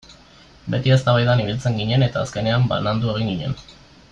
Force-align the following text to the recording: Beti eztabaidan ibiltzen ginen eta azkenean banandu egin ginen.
Beti 0.75 0.93
eztabaidan 0.95 1.43
ibiltzen 1.43 1.77
ginen 1.81 2.07
eta 2.07 2.25
azkenean 2.25 2.67
banandu 2.73 3.13
egin 3.15 3.31
ginen. 3.35 3.57